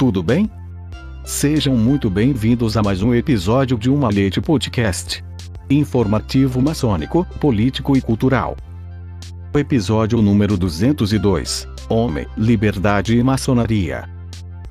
Tudo 0.00 0.22
bem? 0.22 0.50
Sejam 1.26 1.76
muito 1.76 2.08
bem-vindos 2.08 2.74
a 2.74 2.82
mais 2.82 3.02
um 3.02 3.14
episódio 3.14 3.76
de 3.76 3.90
Uma 3.90 4.08
Leite 4.08 4.40
Podcast. 4.40 5.22
Informativo 5.68 6.62
maçônico, 6.62 7.26
político 7.38 7.94
e 7.94 8.00
cultural. 8.00 8.56
Episódio 9.54 10.22
número 10.22 10.56
202. 10.56 11.68
Homem, 11.90 12.26
Liberdade 12.34 13.14
e 13.14 13.22
Maçonaria. 13.22 14.08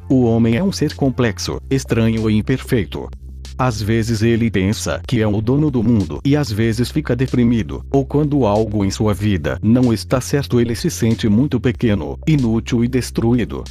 O 0.10 0.24
homem 0.24 0.56
é 0.56 0.64
um 0.64 0.72
ser 0.72 0.96
complexo, 0.96 1.62
estranho 1.70 2.28
e 2.28 2.36
imperfeito. 2.36 3.08
Às 3.56 3.80
vezes 3.80 4.24
ele 4.24 4.50
pensa 4.50 5.00
que 5.08 5.22
é 5.22 5.28
o 5.28 5.42
dono 5.42 5.70
do 5.70 5.84
mundo 5.84 6.20
e 6.26 6.36
às 6.36 6.52
vezes 6.52 6.90
fica 6.90 7.16
deprimido, 7.16 7.86
ou 7.92 8.04
quando 8.04 8.48
algo 8.48 8.84
em 8.84 8.90
sua 8.90 9.14
vida 9.14 9.60
não 9.62 9.94
está 9.94 10.20
certo 10.20 10.60
ele 10.60 10.74
se 10.74 10.90
sente 10.90 11.30
muito 11.30 11.60
pequeno, 11.60 12.18
inútil 12.26 12.84
e 12.84 12.88
destruído. 12.88 13.64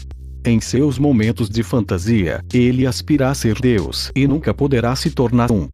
Em 0.44 0.60
seus 0.60 0.98
momentos 0.98 1.50
de 1.50 1.62
fantasia, 1.62 2.42
ele 2.52 2.86
aspira 2.86 3.28
a 3.28 3.34
ser 3.34 3.60
Deus 3.60 4.10
e 4.14 4.26
nunca 4.26 4.54
poderá 4.54 4.94
se 4.94 5.10
tornar 5.10 5.50
um. 5.50 5.68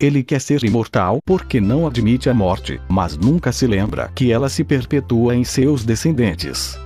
Ele 0.00 0.22
quer 0.24 0.40
ser 0.40 0.64
imortal 0.64 1.18
porque 1.24 1.60
não 1.60 1.86
admite 1.86 2.28
a 2.28 2.34
morte, 2.34 2.80
mas 2.88 3.16
nunca 3.16 3.52
se 3.52 3.66
lembra 3.66 4.10
que 4.14 4.32
ela 4.32 4.48
se 4.48 4.64
perpetua 4.64 5.36
em 5.36 5.44
seus 5.44 5.84
descendentes. 5.84 6.78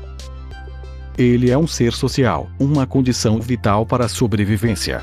Ele 1.16 1.50
é 1.50 1.56
um 1.56 1.66
ser 1.66 1.92
social, 1.92 2.48
uma 2.60 2.86
condição 2.86 3.40
vital 3.40 3.86
para 3.86 4.04
a 4.04 4.08
sobrevivência. 4.08 5.02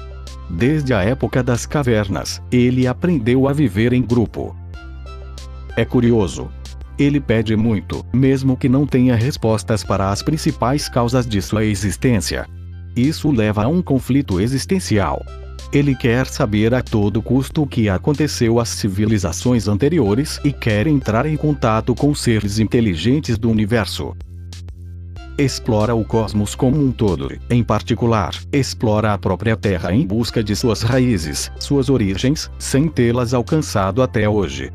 Desde 0.49 0.93
a 0.93 1.01
época 1.01 1.41
das 1.41 1.65
cavernas, 1.65 2.41
ele 2.51 2.85
aprendeu 2.85 3.47
a 3.47 3.53
viver 3.53 3.91
em 3.91 4.01
grupo. 4.01 4.55
É 5.75 5.83
curioso. 5.83 6.49
Ele 6.97 7.19
pede 7.19 7.55
muito, 7.55 8.05
mesmo 8.13 8.55
que 8.55 8.69
não 8.69 8.85
tenha 8.85 9.15
respostas 9.15 9.83
para 9.83 10.11
as 10.11 10.21
principais 10.21 10.87
causas 10.87 11.25
de 11.25 11.41
sua 11.41 11.65
existência. 11.65 12.47
Isso 12.95 13.31
leva 13.31 13.65
a 13.65 13.67
um 13.67 13.81
conflito 13.81 14.39
existencial. 14.39 15.23
Ele 15.73 15.95
quer 15.95 16.25
saber 16.25 16.73
a 16.73 16.81
todo 16.81 17.21
custo 17.21 17.63
o 17.63 17.67
que 17.67 17.89
aconteceu 17.89 18.59
às 18.59 18.69
civilizações 18.69 19.67
anteriores 19.67 20.39
e 20.43 20.53
quer 20.53 20.87
entrar 20.87 21.25
em 21.25 21.35
contato 21.35 21.93
com 21.93 22.15
seres 22.15 22.59
inteligentes 22.59 23.37
do 23.37 23.49
universo 23.49 24.15
explora 25.37 25.93
o 25.93 26.05
cosmos 26.05 26.55
como 26.55 26.81
um 26.81 26.91
todo, 26.91 27.29
em 27.49 27.63
particular, 27.63 28.33
explora 28.51 29.13
a 29.13 29.17
própria 29.17 29.55
Terra 29.55 29.93
em 29.93 30.05
busca 30.05 30.43
de 30.43 30.55
suas 30.55 30.81
raízes, 30.81 31.51
suas 31.59 31.89
origens, 31.89 32.49
sem 32.57 32.87
tê-las 32.87 33.33
alcançado 33.33 34.01
até 34.01 34.27
hoje. 34.29 34.71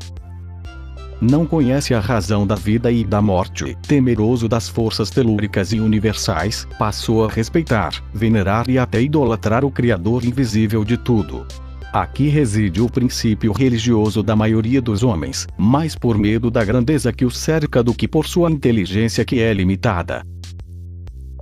Não 1.21 1.45
conhece 1.45 1.93
a 1.93 1.99
razão 1.99 2.47
da 2.47 2.55
vida 2.55 2.91
e 2.91 3.03
da 3.03 3.21
morte, 3.21 3.77
temeroso 3.87 4.47
das 4.47 4.67
forças 4.67 5.11
telúricas 5.11 5.71
e 5.71 5.79
universais, 5.79 6.67
passou 6.79 7.23
a 7.23 7.29
respeitar, 7.29 7.93
venerar 8.11 8.67
e 8.67 8.79
até 8.79 8.99
idolatrar 9.03 9.63
o 9.63 9.69
Criador 9.69 10.25
invisível 10.25 10.83
de 10.83 10.97
tudo. 10.97 11.45
Aqui 11.93 12.27
reside 12.27 12.81
o 12.81 12.89
princípio 12.89 13.51
religioso 13.51 14.23
da 14.23 14.35
maioria 14.35 14.81
dos 14.81 15.03
homens, 15.03 15.47
mais 15.55 15.93
por 15.93 16.17
medo 16.17 16.49
da 16.49 16.65
grandeza 16.65 17.13
que 17.13 17.25
o 17.25 17.29
cerca 17.29 17.83
do 17.83 17.93
que 17.93 18.07
por 18.07 18.25
sua 18.25 18.49
inteligência 18.49 19.23
que 19.23 19.39
é 19.41 19.53
limitada. 19.53 20.23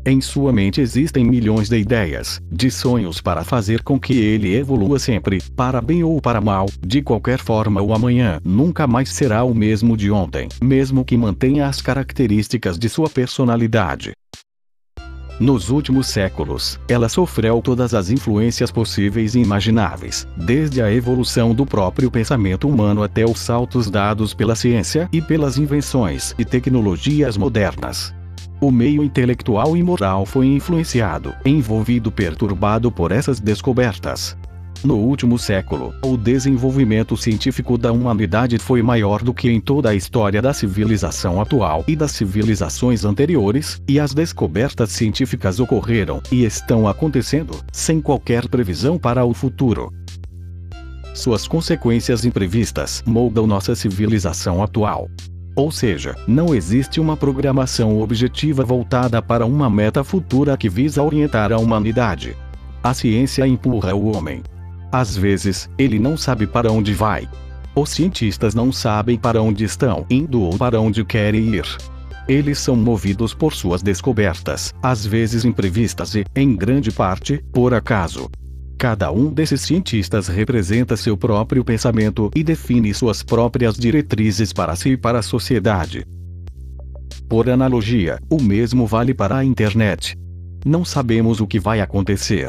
Em 0.09 0.21
sua 0.21 0.51
mente 0.51 0.81
existem 0.81 1.23
milhões 1.23 1.69
de 1.69 1.77
ideias, 1.77 2.41
de 2.51 2.71
sonhos 2.71 3.21
para 3.21 3.43
fazer 3.43 3.83
com 3.83 3.99
que 3.99 4.17
ele 4.17 4.55
evolua 4.55 4.97
sempre, 4.97 5.39
para 5.55 5.79
bem 5.79 6.03
ou 6.03 6.19
para 6.19 6.41
mal, 6.41 6.65
de 6.81 6.99
qualquer 7.03 7.37
forma 7.37 7.79
o 7.79 7.93
amanhã 7.93 8.41
nunca 8.43 8.87
mais 8.87 9.09
será 9.09 9.43
o 9.43 9.53
mesmo 9.53 9.95
de 9.95 10.09
ontem, 10.09 10.49
mesmo 10.59 11.05
que 11.05 11.15
mantenha 11.15 11.67
as 11.67 11.79
características 11.79 12.79
de 12.79 12.89
sua 12.89 13.07
personalidade. 13.07 14.13
Nos 15.39 15.69
últimos 15.69 16.07
séculos, 16.07 16.79
ela 16.89 17.07
sofreu 17.07 17.61
todas 17.61 17.93
as 17.93 18.09
influências 18.09 18.71
possíveis 18.71 19.35
e 19.35 19.39
imagináveis, 19.39 20.27
desde 20.35 20.81
a 20.81 20.91
evolução 20.91 21.53
do 21.53 21.67
próprio 21.67 22.09
pensamento 22.09 22.67
humano 22.67 23.03
até 23.03 23.25
os 23.25 23.37
saltos 23.37 23.91
dados 23.91 24.33
pela 24.33 24.55
ciência 24.55 25.07
e 25.13 25.21
pelas 25.21 25.59
invenções 25.59 26.33
e 26.39 26.43
tecnologias 26.43 27.37
modernas. 27.37 28.11
O 28.61 28.71
meio 28.71 29.01
intelectual 29.01 29.77
e 29.77 29.81
moral 29.81 30.25
foi 30.25 30.47
influenciado, 30.47 31.33
envolvido 31.45 32.11
perturbado 32.11 32.91
por 32.91 33.09
essas 33.09 33.39
descobertas. 33.39 34.35
No 34.83 34.95
último 34.95 35.39
século, 35.39 35.93
o 36.03 36.17
desenvolvimento 36.17 37.15
científico 37.15 37.77
da 37.77 37.91
humanidade 37.91 38.57
foi 38.57 38.81
maior 38.81 39.23
do 39.23 39.33
que 39.33 39.49
em 39.49 39.61
toda 39.61 39.89
a 39.89 39.95
história 39.95 40.41
da 40.41 40.53
civilização 40.53 41.41
atual 41.41 41.85
e 41.87 41.95
das 41.95 42.11
civilizações 42.11 43.05
anteriores, 43.05 43.81
e 43.87 43.97
as 43.97 44.13
descobertas 44.13 44.91
científicas 44.91 45.59
ocorreram 45.61 46.21
e 46.29 46.43
estão 46.43 46.85
acontecendo, 46.85 47.57
sem 47.71 48.01
qualquer 48.01 48.47
previsão 48.49 48.97
para 48.97 49.23
o 49.23 49.33
futuro. 49.33 49.91
Suas 51.13 51.47
consequências 51.47 52.25
imprevistas 52.25 53.03
moldam 53.05 53.47
nossa 53.47 53.73
civilização 53.73 54.61
atual. 54.61 55.09
Ou 55.55 55.71
seja, 55.71 56.15
não 56.27 56.53
existe 56.53 56.99
uma 56.99 57.17
programação 57.17 57.99
objetiva 57.99 58.63
voltada 58.63 59.21
para 59.21 59.45
uma 59.45 59.69
meta 59.69 60.03
futura 60.03 60.55
que 60.55 60.69
visa 60.69 61.03
orientar 61.03 61.51
a 61.51 61.57
humanidade. 61.57 62.35
A 62.81 62.93
ciência 62.93 63.45
empurra 63.45 63.93
o 63.93 64.15
homem. 64.15 64.41
Às 64.91 65.15
vezes, 65.15 65.69
ele 65.77 65.99
não 65.99 66.15
sabe 66.15 66.47
para 66.47 66.71
onde 66.71 66.93
vai. 66.93 67.27
Os 67.75 67.89
cientistas 67.89 68.55
não 68.55 68.71
sabem 68.71 69.17
para 69.17 69.41
onde 69.41 69.63
estão 69.63 70.05
indo 70.09 70.41
ou 70.41 70.57
para 70.57 70.79
onde 70.79 71.03
querem 71.03 71.55
ir. 71.55 71.65
Eles 72.27 72.59
são 72.59 72.75
movidos 72.75 73.33
por 73.33 73.53
suas 73.53 73.81
descobertas, 73.81 74.73
às 74.81 75.05
vezes 75.05 75.45
imprevistas 75.45 76.15
e, 76.15 76.23
em 76.35 76.55
grande 76.55 76.91
parte, 76.91 77.43
por 77.51 77.73
acaso. 77.73 78.29
Cada 78.79 79.11
um 79.11 79.29
desses 79.29 79.59
cientistas 79.59 80.29
representa 80.29 80.95
seu 80.95 81.17
próprio 81.17 81.65
pensamento 81.65 82.31
e 82.33 82.41
define 82.41 82.93
suas 82.93 83.21
próprias 83.21 83.75
diretrizes 83.75 84.53
para 84.53 84.73
si 84.73 84.91
e 84.91 84.97
para 84.97 85.19
a 85.19 85.21
sociedade. 85.21 86.05
Por 87.27 87.49
analogia, 87.49 88.19
o 88.29 88.41
mesmo 88.41 88.87
vale 88.87 89.13
para 89.13 89.35
a 89.35 89.43
internet. 89.43 90.15
Não 90.65 90.85
sabemos 90.85 91.41
o 91.41 91.45
que 91.45 91.59
vai 91.59 91.81
acontecer. 91.81 92.47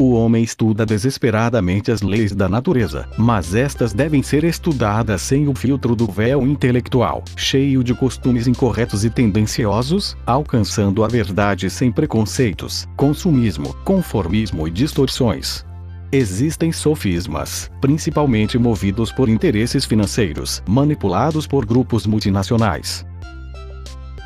O 0.00 0.12
homem 0.12 0.42
estuda 0.42 0.86
desesperadamente 0.86 1.92
as 1.92 2.00
leis 2.00 2.34
da 2.34 2.48
natureza, 2.48 3.06
mas 3.18 3.54
estas 3.54 3.92
devem 3.92 4.22
ser 4.22 4.44
estudadas 4.44 5.20
sem 5.20 5.46
o 5.46 5.54
filtro 5.54 5.94
do 5.94 6.06
véu 6.06 6.40
intelectual, 6.46 7.22
cheio 7.36 7.84
de 7.84 7.92
costumes 7.92 8.46
incorretos 8.46 9.04
e 9.04 9.10
tendenciosos, 9.10 10.16
alcançando 10.24 11.04
a 11.04 11.06
verdade 11.06 11.68
sem 11.68 11.92
preconceitos, 11.92 12.88
consumismo, 12.96 13.74
conformismo 13.84 14.66
e 14.66 14.70
distorções. 14.70 15.66
Existem 16.10 16.72
sofismas, 16.72 17.70
principalmente 17.78 18.56
movidos 18.56 19.12
por 19.12 19.28
interesses 19.28 19.84
financeiros, 19.84 20.62
manipulados 20.66 21.46
por 21.46 21.66
grupos 21.66 22.06
multinacionais. 22.06 23.04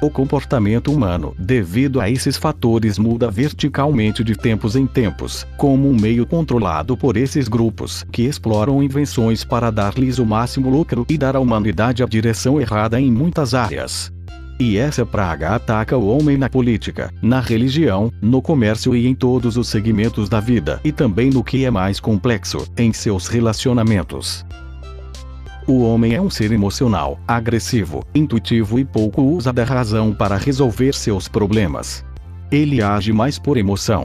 O 0.00 0.10
comportamento 0.10 0.93
humano, 0.93 1.34
devido 1.38 2.00
a 2.00 2.10
esses 2.10 2.37
fatores, 2.37 2.99
muda 2.99 3.31
verticalmente 3.31 4.22
de 4.22 4.34
tempos 4.34 4.77
em 4.77 4.87
tempos, 4.87 5.47
como 5.56 5.88
um 5.88 5.99
meio 5.99 6.27
controlado 6.27 6.97
por 6.97 7.16
esses 7.16 7.49
grupos, 7.49 8.05
que 8.12 8.22
exploram 8.22 8.82
invenções 8.82 9.44
para 9.44 9.71
dar-lhes 9.71 10.19
o 10.19 10.27
máximo 10.27 10.69
lucro 10.69 11.06
e 11.09 11.16
dar 11.16 11.37
à 11.37 11.41
humanidade 11.41 12.03
a 12.03 12.06
direção 12.06 12.60
errada 12.60 13.00
em 13.00 13.10
muitas 13.10 13.55
áreas. 13.55 14.12
E 14.59 14.77
essa 14.77 15.05
praga 15.05 15.55
ataca 15.55 15.97
o 15.97 16.06
homem 16.06 16.37
na 16.37 16.49
política, 16.49 17.12
na 17.20 17.41
religião, 17.41 18.12
no 18.23 18.41
comércio 18.41 18.94
e 18.94 19.06
em 19.06 19.14
todos 19.14 19.56
os 19.56 19.69
segmentos 19.69 20.29
da 20.29 20.38
vida, 20.38 20.81
e 20.85 20.93
também 20.93 21.31
no 21.31 21.43
que 21.43 21.64
é 21.64 21.70
mais 21.70 21.99
complexo, 21.99 22.64
em 22.76 22.93
seus 22.93 23.26
relacionamentos. 23.26 24.44
O 25.66 25.81
homem 25.81 26.12
é 26.12 26.20
um 26.20 26.28
ser 26.28 26.52
emocional, 26.52 27.19
agressivo, 27.26 28.05
intuitivo 28.14 28.78
e 28.78 28.84
pouco 28.84 29.22
usa 29.22 29.50
da 29.50 29.64
razão 29.64 30.12
para 30.12 30.37
resolver 30.37 30.94
seus 30.94 31.26
problemas. 31.26 32.05
Ele 32.52 32.82
age 32.82 33.14
mais 33.14 33.38
por 33.38 33.56
emoção. 33.56 34.05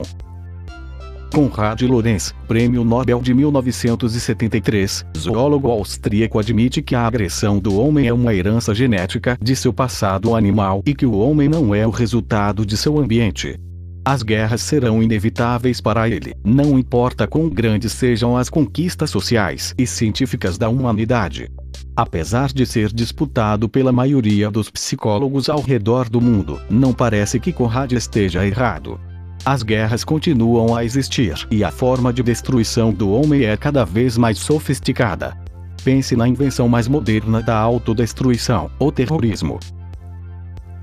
Conrad 1.30 1.82
Lorenz, 1.82 2.34
Prêmio 2.48 2.82
Nobel 2.82 3.20
de 3.20 3.34
1973, 3.34 5.04
zoólogo 5.16 5.70
austríaco 5.70 6.38
admite 6.38 6.80
que 6.80 6.94
a 6.94 7.06
agressão 7.06 7.58
do 7.58 7.78
homem 7.78 8.08
é 8.08 8.12
uma 8.12 8.34
herança 8.34 8.74
genética 8.74 9.36
de 9.40 9.54
seu 9.54 9.72
passado 9.72 10.34
animal 10.34 10.82
e 10.86 10.94
que 10.94 11.04
o 11.04 11.12
homem 11.12 11.46
não 11.46 11.74
é 11.74 11.86
o 11.86 11.90
resultado 11.90 12.64
de 12.64 12.74
seu 12.74 12.98
ambiente. 12.98 13.60
As 14.04 14.22
guerras 14.22 14.62
serão 14.62 15.02
inevitáveis 15.02 15.80
para 15.80 16.08
ele, 16.08 16.34
não 16.42 16.78
importa 16.78 17.26
quão 17.26 17.48
grandes 17.50 17.92
sejam 17.92 18.36
as 18.36 18.48
conquistas 18.48 19.10
sociais 19.10 19.74
e 19.76 19.86
científicas 19.86 20.56
da 20.56 20.68
humanidade. 20.68 21.50
Apesar 21.94 22.50
de 22.50 22.64
ser 22.64 22.90
disputado 22.92 23.68
pela 23.68 23.92
maioria 23.92 24.50
dos 24.50 24.70
psicólogos 24.70 25.50
ao 25.50 25.60
redor 25.60 26.08
do 26.08 26.20
mundo, 26.20 26.58
não 26.70 26.94
parece 26.94 27.38
que 27.38 27.52
Conrad 27.52 27.92
esteja 27.92 28.46
errado. 28.46 28.98
As 29.44 29.62
guerras 29.62 30.02
continuam 30.02 30.74
a 30.74 30.82
existir 30.84 31.34
e 31.50 31.62
a 31.62 31.70
forma 31.70 32.12
de 32.12 32.22
destruição 32.22 32.92
do 32.92 33.10
homem 33.10 33.44
é 33.44 33.56
cada 33.56 33.84
vez 33.84 34.16
mais 34.16 34.38
sofisticada. 34.38 35.36
Pense 35.84 36.16
na 36.16 36.26
invenção 36.26 36.68
mais 36.68 36.88
moderna 36.88 37.42
da 37.42 37.56
autodestruição, 37.56 38.70
o 38.78 38.90
terrorismo. 38.90 39.58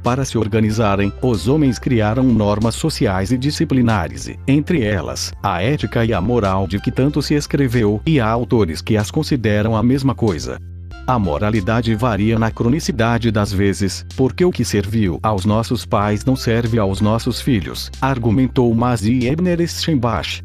Para 0.07 0.23
se 0.23 0.37
organizarem, 0.37 1.11
os 1.21 1.49
homens 1.49 1.77
criaram 1.77 2.23
normas 2.23 2.75
sociais 2.75 3.29
e 3.33 3.37
disciplinares, 3.37 4.29
entre 4.47 4.81
elas, 4.81 5.33
a 5.43 5.61
ética 5.61 6.05
e 6.05 6.13
a 6.13 6.21
moral 6.21 6.65
de 6.65 6.79
que 6.79 6.89
tanto 6.89 7.21
se 7.21 7.33
escreveu, 7.33 8.01
e 8.05 8.17
há 8.17 8.25
autores 8.25 8.81
que 8.81 8.95
as 8.95 9.11
consideram 9.11 9.75
a 9.75 9.83
mesma 9.83 10.15
coisa. 10.15 10.61
A 11.05 11.19
moralidade 11.19 11.93
varia 11.93 12.39
na 12.39 12.49
cronicidade 12.49 13.29
das 13.31 13.51
vezes, 13.51 14.05
porque 14.15 14.45
o 14.45 14.49
que 14.49 14.63
serviu 14.63 15.19
aos 15.21 15.43
nossos 15.43 15.85
pais 15.85 16.23
não 16.23 16.37
serve 16.37 16.79
aos 16.79 17.01
nossos 17.01 17.41
filhos, 17.41 17.91
argumentou 17.99 18.73
Mazi 18.73 19.27
Ebner 19.27 19.67
Schembach. 19.67 20.41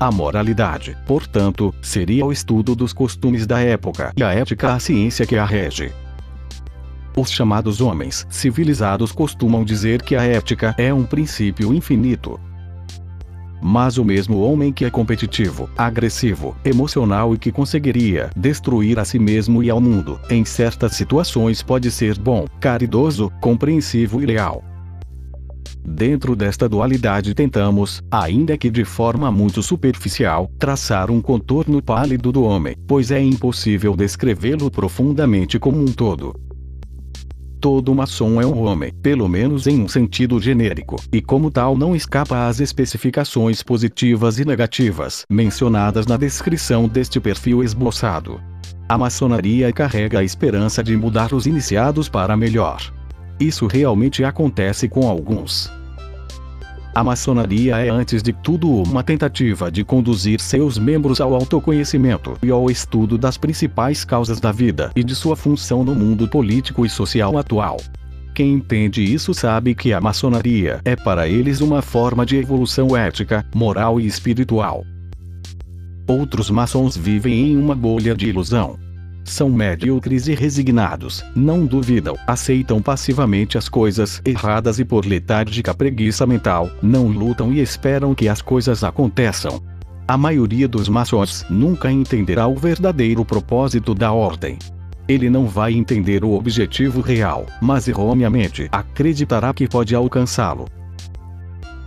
A 0.00 0.10
moralidade, 0.10 0.96
portanto, 1.06 1.72
seria 1.80 2.26
o 2.26 2.32
estudo 2.32 2.74
dos 2.74 2.92
costumes 2.92 3.46
da 3.46 3.60
época 3.60 4.12
e 4.16 4.24
a 4.24 4.32
ética 4.32 4.74
a 4.74 4.80
ciência 4.80 5.24
que 5.24 5.36
a 5.36 5.44
rege. 5.44 5.92
Os 7.16 7.30
chamados 7.30 7.80
homens 7.80 8.26
civilizados 8.30 9.12
costumam 9.12 9.64
dizer 9.64 10.02
que 10.02 10.16
a 10.16 10.22
ética 10.22 10.74
é 10.78 10.92
um 10.94 11.04
princípio 11.04 11.74
infinito, 11.74 12.40
mas 13.62 13.96
o 13.96 14.04
mesmo 14.04 14.40
homem 14.40 14.72
que 14.72 14.84
é 14.84 14.90
competitivo, 14.90 15.70
agressivo, 15.78 16.56
emocional 16.64 17.32
e 17.32 17.38
que 17.38 17.52
conseguiria 17.52 18.28
destruir 18.36 18.98
a 18.98 19.04
si 19.04 19.20
mesmo 19.20 19.62
e 19.62 19.70
ao 19.70 19.80
mundo, 19.80 20.18
em 20.28 20.44
certas 20.44 20.96
situações 20.96 21.62
pode 21.62 21.88
ser 21.90 22.18
bom, 22.18 22.46
caridoso, 22.58 23.30
compreensivo 23.40 24.20
e 24.20 24.26
leal. 24.26 24.64
Dentro 25.84 26.34
desta 26.34 26.68
dualidade 26.68 27.34
tentamos, 27.34 28.02
ainda 28.10 28.56
que 28.56 28.70
de 28.70 28.84
forma 28.84 29.30
muito 29.30 29.62
superficial, 29.62 30.50
traçar 30.58 31.10
um 31.10 31.20
contorno 31.20 31.82
pálido 31.82 32.32
do 32.32 32.42
homem, 32.42 32.76
pois 32.86 33.10
é 33.10 33.20
impossível 33.20 33.94
descrevê-lo 33.94 34.70
profundamente 34.70 35.58
como 35.58 35.80
um 35.80 35.86
todo. 35.86 36.34
Todo 37.62 37.94
maçom 37.94 38.42
é 38.42 38.44
um 38.44 38.60
homem, 38.64 38.92
pelo 38.92 39.28
menos 39.28 39.68
em 39.68 39.80
um 39.80 39.86
sentido 39.86 40.40
genérico, 40.40 40.96
e 41.12 41.22
como 41.22 41.48
tal 41.48 41.78
não 41.78 41.94
escapa 41.94 42.48
às 42.48 42.58
especificações 42.58 43.62
positivas 43.62 44.40
e 44.40 44.44
negativas 44.44 45.24
mencionadas 45.30 46.04
na 46.04 46.16
descrição 46.16 46.88
deste 46.88 47.20
perfil 47.20 47.62
esboçado. 47.62 48.40
A 48.88 48.98
maçonaria 48.98 49.72
carrega 49.72 50.18
a 50.18 50.24
esperança 50.24 50.82
de 50.82 50.96
mudar 50.96 51.32
os 51.32 51.46
iniciados 51.46 52.08
para 52.08 52.36
melhor. 52.36 52.92
Isso 53.38 53.68
realmente 53.68 54.24
acontece 54.24 54.88
com 54.88 55.08
alguns. 55.08 55.70
A 56.94 57.02
maçonaria 57.02 57.78
é 57.78 57.88
antes 57.88 58.22
de 58.22 58.34
tudo 58.34 58.70
uma 58.70 59.02
tentativa 59.02 59.72
de 59.72 59.82
conduzir 59.82 60.38
seus 60.40 60.76
membros 60.76 61.22
ao 61.22 61.34
autoconhecimento 61.34 62.36
e 62.42 62.50
ao 62.50 62.70
estudo 62.70 63.16
das 63.16 63.38
principais 63.38 64.04
causas 64.04 64.38
da 64.38 64.52
vida 64.52 64.92
e 64.94 65.02
de 65.02 65.14
sua 65.14 65.34
função 65.34 65.82
no 65.82 65.94
mundo 65.94 66.28
político 66.28 66.84
e 66.84 66.90
social 66.90 67.38
atual. 67.38 67.78
Quem 68.34 68.52
entende 68.52 69.02
isso 69.02 69.32
sabe 69.32 69.74
que 69.74 69.94
a 69.94 70.02
maçonaria 70.02 70.82
é 70.84 70.94
para 70.94 71.26
eles 71.26 71.62
uma 71.62 71.80
forma 71.80 72.26
de 72.26 72.36
evolução 72.36 72.94
ética, 72.94 73.42
moral 73.54 73.98
e 73.98 74.06
espiritual. 74.06 74.84
Outros 76.06 76.50
maçons 76.50 76.94
vivem 76.94 77.52
em 77.52 77.56
uma 77.56 77.74
bolha 77.74 78.14
de 78.14 78.28
ilusão, 78.28 78.78
são 79.24 79.48
medíocres 79.48 80.26
e 80.28 80.34
resignados, 80.34 81.24
não 81.34 81.64
duvidam, 81.64 82.16
aceitam 82.26 82.82
passivamente 82.82 83.56
as 83.56 83.68
coisas 83.68 84.20
erradas 84.24 84.78
e 84.78 84.84
por 84.84 85.06
letárgica 85.06 85.74
preguiça 85.74 86.26
mental, 86.26 86.70
não 86.82 87.06
lutam 87.06 87.52
e 87.52 87.60
esperam 87.60 88.14
que 88.14 88.28
as 88.28 88.42
coisas 88.42 88.82
aconteçam. 88.84 89.62
A 90.06 90.16
maioria 90.16 90.66
dos 90.66 90.88
maçons 90.88 91.44
nunca 91.48 91.90
entenderá 91.90 92.46
o 92.46 92.56
verdadeiro 92.56 93.24
propósito 93.24 93.94
da 93.94 94.12
ordem. 94.12 94.58
Ele 95.08 95.30
não 95.30 95.46
vai 95.46 95.72
entender 95.72 96.24
o 96.24 96.32
objetivo 96.32 97.00
real, 97.00 97.46
mas 97.60 97.88
erroneamente 97.88 98.68
acreditará 98.70 99.52
que 99.52 99.68
pode 99.68 99.94
alcançá-lo. 99.94 100.66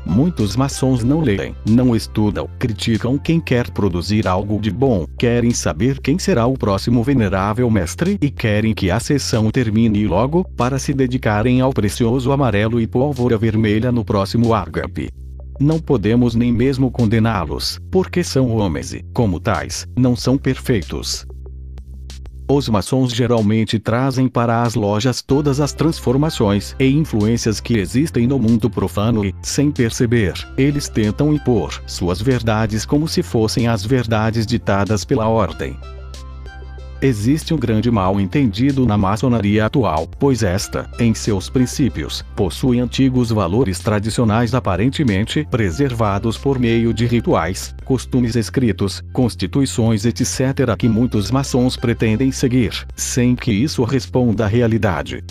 Muitos 0.05 0.55
maçons 0.55 1.03
não 1.03 1.19
leem, 1.19 1.55
não 1.67 1.95
estudam, 1.95 2.47
criticam 2.59 3.17
quem 3.17 3.39
quer 3.39 3.71
produzir 3.71 4.27
algo 4.27 4.59
de 4.61 4.69
bom, 4.69 5.05
querem 5.17 5.51
saber 5.51 5.99
quem 5.99 6.19
será 6.19 6.45
o 6.45 6.53
próximo 6.53 7.03
venerável 7.03 7.69
mestre 7.71 8.17
e 8.21 8.29
querem 8.29 8.73
que 8.73 8.91
a 8.91 8.99
sessão 8.99 9.49
termine 9.49 10.05
logo, 10.07 10.45
para 10.55 10.77
se 10.77 10.93
dedicarem 10.93 11.59
ao 11.59 11.73
precioso 11.73 12.31
amarelo 12.31 12.79
e 12.79 12.85
pólvora 12.85 13.37
vermelha 13.37 13.91
no 13.91 14.05
próximo 14.05 14.53
ágape. 14.53 15.09
Não 15.59 15.79
podemos 15.79 16.35
nem 16.35 16.51
mesmo 16.51 16.91
condená-los, 16.91 17.79
porque 17.89 18.23
são 18.23 18.51
homens 18.55 18.93
e, 18.93 19.03
como 19.13 19.39
tais, 19.39 19.87
não 19.97 20.15
são 20.15 20.37
perfeitos. 20.37 21.25
Os 22.47 22.69
maçons 22.69 23.11
geralmente 23.11 23.79
trazem 23.79 24.27
para 24.27 24.61
as 24.61 24.75
lojas 24.75 25.19
todas 25.19 25.59
as 25.59 25.73
transformações 25.73 26.75
e 26.79 26.85
influências 26.85 27.59
que 27.59 27.79
existem 27.79 28.27
no 28.27 28.37
mundo 28.37 28.69
profano 28.69 29.25
e, 29.25 29.33
sem 29.41 29.71
perceber, 29.71 30.33
eles 30.55 30.87
tentam 30.87 31.33
impor 31.33 31.81
suas 31.87 32.21
verdades 32.21 32.85
como 32.85 33.07
se 33.07 33.23
fossem 33.23 33.67
as 33.67 33.83
verdades 33.83 34.45
ditadas 34.45 35.03
pela 35.03 35.27
ordem. 35.27 35.75
Existe 37.01 37.53
um 37.53 37.57
grande 37.57 37.91
mal 37.91 38.19
entendido 38.19 38.85
na 38.85 38.97
maçonaria 38.97 39.65
atual, 39.65 40.07
pois 40.17 40.43
esta, 40.43 40.89
em 40.97 41.13
seus 41.13 41.49
princípios, 41.49 42.23
possui 42.35 42.79
antigos 42.79 43.29
valores 43.29 43.79
tradicionais 43.79 44.55
aparentemente 44.55 45.45
preservados 45.51 46.37
por 46.37 46.57
meio 46.57 46.93
de 46.93 47.05
rituais, 47.05 47.75
costumes 47.83 48.35
escritos, 48.35 49.03
constituições 49.11 50.05
etc. 50.05 50.75
que 50.77 50.87
muitos 50.87 51.29
maçons 51.31 51.75
pretendem 51.75 52.31
seguir, 52.31 52.87
sem 52.95 53.35
que 53.35 53.51
isso 53.51 53.83
responda 53.83 54.45
à 54.45 54.47
realidade. 54.47 55.23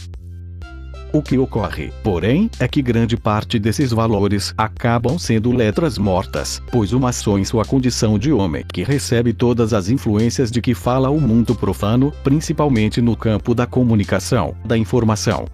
O 1.15 1.23
que 1.23 1.39
ocorre, 1.39 1.93
porém, 2.03 2.51
é 2.59 2.67
que 2.67 2.83
grande 2.83 3.17
parte 3.17 3.57
desses 3.57 3.93
valores 3.93 4.53
acabam 4.59 5.17
sendo 5.17 5.53
letras 5.53 5.97
mortas, 5.97 6.61
pois 6.73 6.93
o 6.93 6.99
maçom 6.99 7.39
em 7.39 7.45
sua 7.45 7.65
condição 7.65 8.19
de 8.19 8.33
homem 8.33 8.65
que 8.67 8.83
recebe 8.83 9.33
todas 9.33 9.73
as 9.73 9.89
influências 9.89 10.51
de 10.51 10.61
que 10.61 10.75
fala 10.75 11.11
o 11.11 11.21
mundo 11.21 11.55
profano, 11.55 12.13
principalmente 12.25 13.01
no 13.01 13.17
campo 13.17 13.55
da 13.55 13.65
comunicação, 13.65 14.57
da 14.65 14.77
informação, 14.77 15.47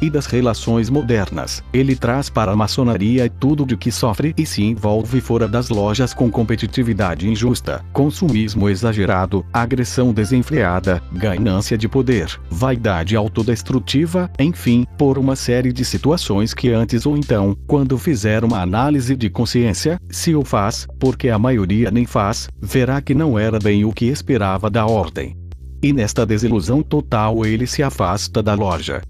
e 0.00 0.10
das 0.10 0.26
relações 0.26 0.90
modernas. 0.90 1.62
Ele 1.72 1.96
traz 1.96 2.28
para 2.28 2.52
a 2.52 2.56
maçonaria 2.56 3.28
tudo 3.28 3.64
de 3.64 3.76
que 3.76 3.90
sofre 3.90 4.34
e 4.36 4.44
se 4.44 4.62
envolve 4.62 5.20
fora 5.20 5.48
das 5.48 5.68
lojas 5.68 6.12
com 6.14 6.30
competitividade 6.30 7.28
injusta, 7.28 7.84
consumismo 7.92 8.68
exagerado, 8.68 9.44
agressão 9.52 10.12
desenfreada, 10.12 11.02
ganância 11.12 11.76
de 11.76 11.88
poder, 11.88 12.38
vaidade 12.50 13.16
autodestrutiva, 13.16 14.30
enfim, 14.38 14.86
por 14.96 15.18
uma 15.18 15.36
série 15.36 15.72
de 15.72 15.84
situações 15.84 16.54
que 16.54 16.70
antes 16.70 17.06
ou 17.06 17.16
então, 17.16 17.56
quando 17.66 17.98
fizer 17.98 18.44
uma 18.44 18.60
análise 18.60 19.16
de 19.16 19.30
consciência, 19.30 19.98
se 20.10 20.34
o 20.34 20.44
faz, 20.44 20.86
porque 20.98 21.28
a 21.28 21.38
maioria 21.38 21.90
nem 21.90 22.06
faz, 22.06 22.48
verá 22.60 23.00
que 23.00 23.14
não 23.14 23.38
era 23.38 23.58
bem 23.58 23.84
o 23.84 23.92
que 23.92 24.06
esperava 24.06 24.70
da 24.70 24.86
ordem. 24.86 25.36
E 25.82 25.92
nesta 25.92 26.26
desilusão 26.26 26.82
total 26.82 27.46
ele 27.46 27.66
se 27.66 27.82
afasta 27.82 28.42
da 28.42 28.54
loja. 28.54 29.00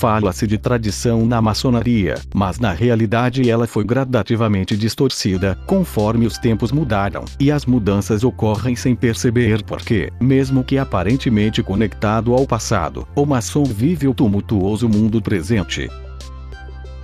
Fala-se 0.00 0.46
de 0.46 0.56
tradição 0.56 1.26
na 1.26 1.42
maçonaria, 1.42 2.14
mas 2.34 2.58
na 2.58 2.72
realidade 2.72 3.50
ela 3.50 3.66
foi 3.66 3.84
gradativamente 3.84 4.74
distorcida, 4.74 5.58
conforme 5.66 6.24
os 6.24 6.38
tempos 6.38 6.72
mudaram, 6.72 7.26
e 7.38 7.52
as 7.52 7.66
mudanças 7.66 8.24
ocorrem 8.24 8.74
sem 8.74 8.96
perceber 8.96 9.62
porque, 9.62 10.10
mesmo 10.18 10.64
que 10.64 10.78
aparentemente 10.78 11.62
conectado 11.62 12.32
ao 12.32 12.46
passado, 12.46 13.06
o 13.14 13.26
maçom 13.26 13.62
vive 13.62 14.08
o 14.08 14.14
tumultuoso 14.14 14.88
mundo 14.88 15.20
presente. 15.20 15.90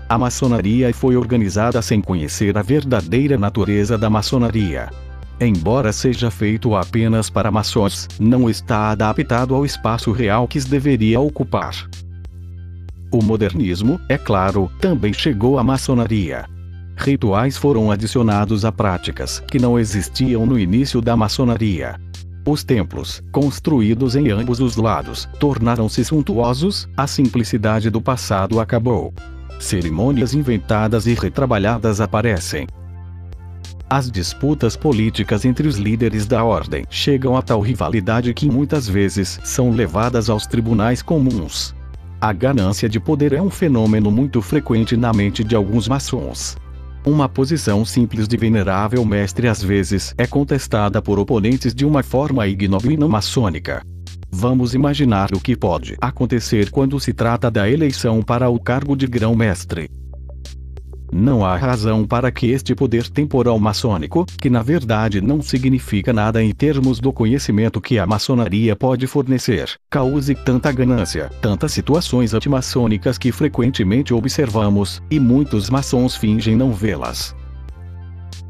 A 0.09 0.17
maçonaria 0.17 0.91
foi 0.95 1.19
organizada 1.19 1.83
sem 1.83 2.00
conhecer 2.00 2.57
a 2.57 2.62
verdadeira 2.62 3.37
natureza 3.37 3.99
da 3.99 4.09
maçonaria. 4.09 4.88
Embora 5.38 5.93
seja 5.93 6.31
feito 6.31 6.75
apenas 6.75 7.29
para 7.29 7.50
maçons, 7.50 8.09
não 8.19 8.49
está 8.49 8.88
adaptado 8.88 9.55
ao 9.55 9.67
espaço 9.67 10.12
real 10.12 10.49
que 10.49 10.59
deveria 10.61 11.21
ocupar. 11.21 11.87
O 13.11 13.23
modernismo, 13.23 14.01
é 14.09 14.19
claro, 14.19 14.71
também 14.81 15.13
chegou 15.13 15.59
à 15.59 15.65
maçonaria. 15.65 16.47
Rituais 16.97 17.57
foram 17.57 17.91
adicionados 17.91 18.65
a 18.65 18.73
práticas 18.73 19.41
que 19.51 19.59
não 19.59 19.79
existiam 19.79 20.47
no 20.47 20.59
início 20.59 21.01
da 21.01 21.17
maçonaria. 21.17 22.01
Os 22.47 22.65
templos, 22.65 23.23
construídos 23.33 24.17
em 24.17 24.31
ambos 24.31 24.61
os 24.61 24.77
lados, 24.77 25.29
tornaram-se 25.39 26.05
suntuosos, 26.05 26.89
a 26.97 27.07
simplicidade 27.07 27.91
do 27.91 28.01
passado 28.01 28.61
acabou. 28.61 29.13
Cerimônias 29.59 30.35
inventadas 30.35 31.07
e 31.07 31.15
retrabalhadas 31.15 32.01
aparecem. 32.01 32.67
As 33.89 34.11
disputas 34.11 34.77
políticas 34.77 35.45
entre 35.45 35.69
os 35.69 35.77
líderes 35.77 36.27
da 36.27 36.43
ordem 36.43 36.85
chegam 36.91 37.37
a 37.37 37.43
tal 37.43 37.61
rivalidade 37.61 38.35
que 38.35 38.51
muitas 38.51 38.89
vezes 38.89 39.39
são 39.45 39.71
levadas 39.71 40.29
aos 40.29 40.47
tribunais 40.47 41.03
comuns. 41.03 41.75
A 42.18 42.32
ganância 42.32 42.88
de 42.88 42.99
poder 42.99 43.35
é 43.35 43.42
um 43.42 43.50
fenômeno 43.50 44.11
muito 44.11 44.40
frequente 44.40 44.96
na 44.96 45.12
mente 45.12 45.44
de 45.44 45.54
alguns 45.54 45.87
maçons. 45.87 46.56
Uma 47.04 47.28
posição 47.28 47.85
simples 47.85 48.26
de 48.26 48.37
venerável 48.38 49.04
mestre 49.04 49.46
às 49.46 49.62
vezes 49.62 50.14
é 50.16 50.26
contestada 50.26 51.02
por 51.02 51.18
oponentes 51.18 51.75
de 51.75 51.85
uma 51.85 52.02
forma 52.02 52.46
ignoble 52.46 52.94
e 52.94 52.96
não 52.96 53.08
maçônica. 53.08 53.82
Vamos 54.30 54.75
imaginar 54.75 55.28
o 55.35 55.40
que 55.40 55.54
pode 55.54 55.96
acontecer 56.00 56.70
quando 56.70 56.99
se 56.99 57.12
trata 57.12 57.50
da 57.50 57.70
eleição 57.70 58.23
para 58.23 58.49
o 58.49 58.58
cargo 58.58 58.96
de 58.96 59.06
grão-mestre. 59.06 59.90
Não 61.13 61.45
há 61.45 61.57
razão 61.57 62.05
para 62.05 62.31
que 62.31 62.51
este 62.51 62.75
poder 62.75 63.09
temporal 63.09 63.59
maçônico, 63.59 64.27
que 64.41 64.51
na 64.51 64.63
verdade 64.63 65.21
não 65.21 65.41
significa 65.41 66.13
nada 66.13 66.43
em 66.43 66.53
termos 66.53 66.99
do 66.99 67.13
conhecimento 67.13 67.81
que 67.81 67.99
a 67.99 68.07
maçonaria 68.07 68.75
pode 68.75 69.07
fornecer, 69.07 69.71
cause 69.91 70.35
tanta 70.35 70.73
ganância, 70.73 71.31
tantas 71.41 71.73
situações 71.73 72.35
antimaçônicas 72.35 73.19
que 73.19 73.31
frequentemente 73.31 74.13
observamos, 74.13 75.03
e 75.11 75.21
muitos 75.21 75.71
maçons 75.71 76.17
fingem 76.17 76.57
não 76.57 76.73
vê-las. 76.73 77.35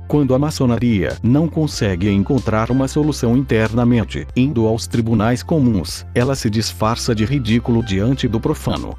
Quando 0.09 0.35
a 0.35 0.39
maçonaria 0.39 1.17
não 1.21 1.49
consegue 1.49 2.09
encontrar 2.09 2.71
uma 2.71 2.87
solução 2.87 3.37
internamente, 3.37 4.27
indo 4.37 4.67
aos 4.67 4.87
tribunais 4.87 5.43
comuns, 5.43 6.07
ela 6.15 6.37
se 6.37 6.49
disfarça 6.49 7.13
de 7.13 7.25
ridículo 7.25 7.85
diante 7.85 8.29
do 8.29 8.39
profano. 8.39 8.97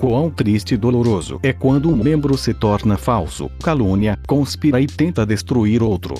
Quão 0.00 0.30
triste 0.30 0.72
e 0.72 0.76
doloroso 0.78 1.38
é 1.42 1.52
quando 1.52 1.90
um 1.90 1.94
membro 1.94 2.34
se 2.38 2.54
torna 2.54 2.96
falso, 2.96 3.50
calúnia, 3.62 4.18
conspira 4.26 4.80
e 4.80 4.86
tenta 4.86 5.26
destruir 5.26 5.82
outro. 5.82 6.14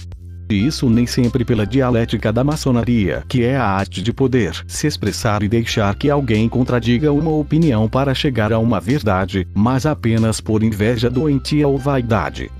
E 0.50 0.66
isso 0.66 0.90
nem 0.90 1.06
sempre 1.06 1.46
pela 1.46 1.66
dialética 1.66 2.30
da 2.30 2.44
maçonaria, 2.44 3.24
que 3.26 3.42
é 3.42 3.56
a 3.56 3.64
arte 3.64 4.02
de 4.02 4.12
poder 4.12 4.52
se 4.66 4.86
expressar 4.86 5.42
e 5.42 5.48
deixar 5.48 5.94
que 5.94 6.10
alguém 6.10 6.46
contradiga 6.46 7.10
uma 7.10 7.30
opinião 7.30 7.88
para 7.88 8.14
chegar 8.14 8.52
a 8.52 8.58
uma 8.58 8.78
verdade, 8.78 9.48
mas 9.54 9.86
apenas 9.86 10.42
por 10.42 10.62
inveja 10.62 11.08
doentia 11.08 11.66
ou 11.66 11.78
vaidade. 11.78 12.50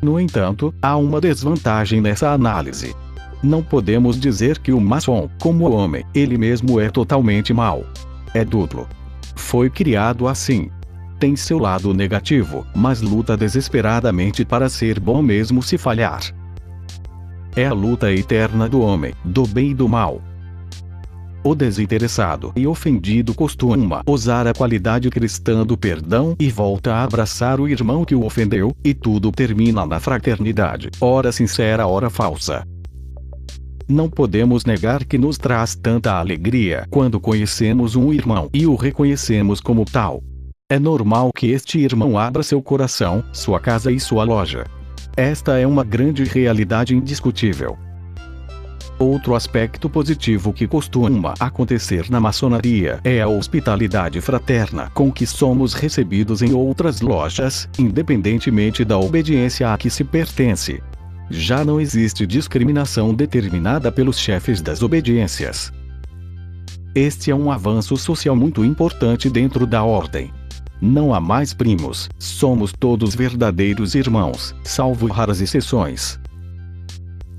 No 0.00 0.18
entanto, 0.18 0.74
há 0.80 0.96
uma 0.96 1.20
desvantagem 1.20 2.00
nessa 2.00 2.30
análise. 2.30 2.96
Não 3.42 3.62
podemos 3.62 4.18
dizer 4.18 4.58
que 4.58 4.72
o 4.72 4.80
maçom, 4.80 5.28
como 5.38 5.70
homem, 5.70 6.02
ele 6.14 6.38
mesmo 6.38 6.80
é 6.80 6.88
totalmente 6.88 7.52
mau. 7.52 7.84
É 8.32 8.42
duplo. 8.42 8.88
Foi 9.48 9.70
criado 9.70 10.28
assim. 10.28 10.68
Tem 11.18 11.34
seu 11.34 11.58
lado 11.58 11.94
negativo, 11.94 12.66
mas 12.76 13.00
luta 13.00 13.34
desesperadamente 13.34 14.44
para 14.44 14.68
ser 14.68 15.00
bom 15.00 15.22
mesmo 15.22 15.62
se 15.62 15.78
falhar. 15.78 16.20
É 17.56 17.64
a 17.64 17.72
luta 17.72 18.12
eterna 18.12 18.68
do 18.68 18.82
homem, 18.82 19.14
do 19.24 19.46
bem 19.46 19.70
e 19.70 19.74
do 19.74 19.88
mal. 19.88 20.20
O 21.42 21.54
desinteressado 21.54 22.52
e 22.54 22.66
ofendido 22.66 23.32
costuma 23.32 24.02
usar 24.06 24.46
a 24.46 24.52
qualidade 24.52 25.08
cristã 25.08 25.64
do 25.64 25.78
perdão 25.78 26.36
e 26.38 26.50
volta 26.50 26.92
a 26.92 27.02
abraçar 27.02 27.58
o 27.58 27.66
irmão 27.66 28.04
que 28.04 28.14
o 28.14 28.26
ofendeu, 28.26 28.76
e 28.84 28.92
tudo 28.92 29.32
termina 29.32 29.86
na 29.86 29.98
fraternidade, 29.98 30.90
ora 31.00 31.32
sincera, 31.32 31.86
ora 31.86 32.10
falsa. 32.10 32.66
Não 33.90 34.10
podemos 34.10 34.66
negar 34.66 35.02
que 35.02 35.16
nos 35.16 35.38
traz 35.38 35.74
tanta 35.74 36.12
alegria 36.12 36.86
quando 36.90 37.18
conhecemos 37.18 37.96
um 37.96 38.12
irmão 38.12 38.50
e 38.52 38.66
o 38.66 38.74
reconhecemos 38.74 39.62
como 39.62 39.86
tal. 39.86 40.22
É 40.70 40.78
normal 40.78 41.30
que 41.34 41.46
este 41.46 41.78
irmão 41.78 42.18
abra 42.18 42.42
seu 42.42 42.60
coração, 42.60 43.24
sua 43.32 43.58
casa 43.58 43.90
e 43.90 43.98
sua 43.98 44.24
loja. 44.24 44.66
Esta 45.16 45.58
é 45.58 45.66
uma 45.66 45.84
grande 45.84 46.22
realidade 46.22 46.94
indiscutível. 46.94 47.78
Outro 48.98 49.34
aspecto 49.34 49.88
positivo 49.88 50.52
que 50.52 50.66
costuma 50.66 51.32
acontecer 51.40 52.10
na 52.10 52.20
maçonaria 52.20 53.00
é 53.02 53.22
a 53.22 53.28
hospitalidade 53.28 54.20
fraterna 54.20 54.90
com 54.92 55.10
que 55.10 55.26
somos 55.26 55.72
recebidos 55.72 56.42
em 56.42 56.52
outras 56.52 57.00
lojas, 57.00 57.66
independentemente 57.78 58.84
da 58.84 58.98
obediência 58.98 59.72
a 59.72 59.78
que 59.78 59.88
se 59.88 60.04
pertence. 60.04 60.82
Já 61.30 61.64
não 61.64 61.80
existe 61.80 62.26
discriminação 62.26 63.14
determinada 63.14 63.92
pelos 63.92 64.18
chefes 64.18 64.62
das 64.62 64.82
obediências. 64.82 65.72
Este 66.94 67.30
é 67.30 67.34
um 67.34 67.52
avanço 67.52 67.96
social 67.96 68.34
muito 68.34 68.64
importante 68.64 69.28
dentro 69.28 69.66
da 69.66 69.84
ordem. 69.84 70.32
Não 70.80 71.12
há 71.12 71.20
mais 71.20 71.52
primos, 71.52 72.08
somos 72.18 72.72
todos 72.72 73.14
verdadeiros 73.14 73.94
irmãos, 73.94 74.54
salvo 74.64 75.06
raras 75.06 75.40
exceções. 75.40 76.18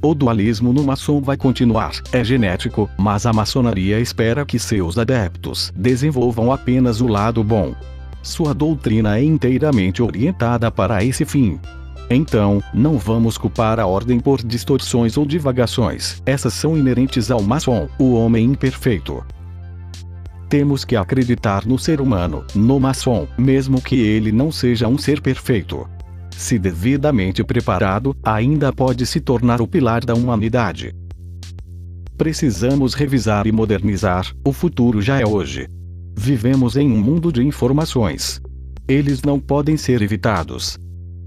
O 0.02 0.14
dualismo 0.14 0.72
no 0.72 0.84
maçom 0.84 1.20
vai 1.20 1.36
continuar, 1.36 1.92
é 2.12 2.24
genético, 2.24 2.90
mas 2.98 3.26
a 3.26 3.34
maçonaria 3.34 4.00
espera 4.00 4.46
que 4.46 4.60
seus 4.60 4.98
adeptos 4.98 5.74
desenvolvam 5.76 6.52
apenas 6.52 7.02
o 7.02 7.08
lado 7.08 7.44
bom. 7.44 7.74
Sua 8.22 8.54
doutrina 8.54 9.18
é 9.18 9.24
inteiramente 9.24 10.02
orientada 10.02 10.70
para 10.70 11.04
esse 11.04 11.26
fim. 11.26 11.60
Então, 12.10 12.60
não 12.74 12.98
vamos 12.98 13.38
culpar 13.38 13.80
a 13.80 13.86
ordem 13.86 14.20
por 14.20 14.44
distorções 14.44 15.16
ou 15.16 15.26
divagações, 15.26 16.24
essas 16.26 16.56
são 16.56 16.76
inerentes 16.76 17.30
ao 17.30 17.42
maçom, 17.44 17.88
o 18.00 18.14
homem 18.14 18.46
imperfeito. 18.46 19.24
Temos 20.50 20.84
que 20.84 20.96
acreditar 20.96 21.68
no 21.68 21.78
ser 21.78 22.02
humano, 22.02 22.44
no 22.56 22.80
maçom, 22.80 23.28
mesmo 23.38 23.80
que 23.80 23.96
ele 23.96 24.32
não 24.32 24.52
seja 24.52 24.88
um 24.88 24.98
ser 24.98 25.22
perfeito. 25.22 25.88
Se 26.36 26.58
devidamente 26.58 27.44
preparado, 27.44 28.16
ainda 28.24 28.74
pode 28.74 29.06
se 29.06 29.20
tornar 29.20 29.62
o 29.62 29.68
pilar 29.68 30.04
da 30.04 30.16
humanidade. 30.16 30.96
Precisamos 32.18 32.96
revisar 32.96 33.46
e 33.46 33.52
modernizar, 33.52 34.34
o 34.44 34.52
futuro 34.52 35.00
já 35.00 35.20
é 35.20 35.28
hoje. 35.28 35.68
Vivemos 36.18 36.76
em 36.76 36.92
um 36.92 36.98
mundo 36.98 37.32
de 37.32 37.46
informações. 37.46 38.42
Eles 38.88 39.22
não 39.22 39.40
podem 39.40 39.78
ser 39.78 40.02
evitados 40.02 40.80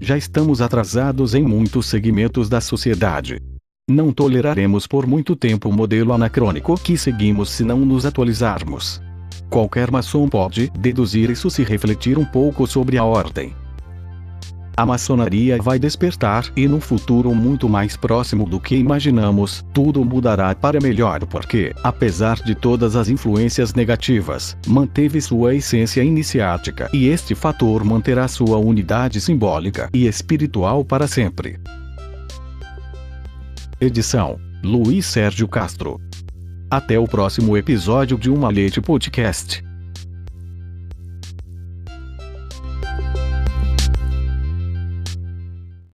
já 0.03 0.17
estamos 0.17 0.61
atrasados 0.61 1.33
em 1.33 1.41
muitos 1.41 1.85
segmentos 1.85 2.49
da 2.49 2.59
sociedade. 2.59 3.41
Não 3.89 4.11
toleraremos 4.11 4.85
por 4.85 5.07
muito 5.07 5.35
tempo 5.35 5.69
o 5.69 5.73
modelo 5.73 6.11
anacrônico 6.13 6.77
que 6.77 6.97
seguimos 6.97 7.49
se 7.49 7.63
não 7.63 7.79
nos 7.79 8.05
atualizarmos. 8.05 9.01
Qualquer 9.49 9.89
maçom 9.89 10.27
pode 10.27 10.69
deduzir 10.71 11.29
isso 11.29 11.49
se 11.49 11.63
refletir 11.63 12.17
um 12.17 12.25
pouco 12.25 12.67
sobre 12.67 12.97
a 12.97 13.03
ordem. 13.03 13.55
A 14.75 14.87
maçonaria 14.87 15.61
vai 15.61 15.77
despertar 15.77 16.51
e 16.57 16.67
no 16.67 16.79
futuro 16.79 17.33
muito 17.35 17.69
mais 17.69 17.95
próximo 17.95 18.49
do 18.49 18.59
que 18.59 18.75
imaginamos, 18.75 19.63
tudo 19.71 20.03
mudará 20.03 20.55
para 20.55 20.81
melhor 20.81 21.23
porque, 21.27 21.75
apesar 21.83 22.37
de 22.37 22.55
todas 22.55 22.95
as 22.95 23.07
influências 23.07 23.75
negativas, 23.75 24.57
manteve 24.65 25.21
sua 25.21 25.53
essência 25.53 26.03
iniciática 26.03 26.89
e 26.91 27.07
este 27.07 27.35
fator 27.35 27.83
manterá 27.83 28.27
sua 28.27 28.57
unidade 28.57 29.21
simbólica 29.21 29.89
e 29.93 30.07
espiritual 30.07 30.83
para 30.83 31.07
sempre. 31.07 31.59
Edição: 33.79 34.39
Luiz 34.63 35.05
Sérgio 35.05 35.47
Castro. 35.47 36.01
Até 36.67 36.97
o 36.97 37.07
próximo 37.07 37.55
episódio 37.55 38.17
de 38.17 38.31
Uma 38.31 38.49
Leite 38.49 38.81
Podcast. 38.81 39.63